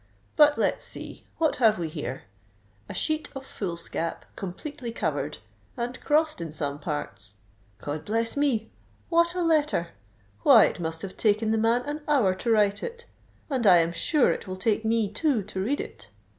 [0.35, 2.23] But let's see—what have we here?
[2.89, 7.35] A sheet of foolscap completely covered—and crossed in some parts.
[7.77, 8.71] God bless me!
[9.09, 9.89] what a letter.
[10.41, 13.05] Why, it must have taken the man an hour to write it;
[13.47, 16.09] and I am sure it will take me two to read it.